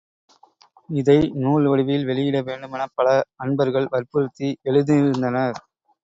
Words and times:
இதை 0.89 1.17
நூல் 1.35 1.65
வடிவில் 1.67 2.05
வெளியிட 2.05 2.37
வேண்டுமெனப் 2.41 2.95
பல 2.95 3.07
அன்பர்கள் 3.37 3.87
வற்புறுத்தி 3.89 4.49
எழுதியிருந்தனர். 4.63 5.59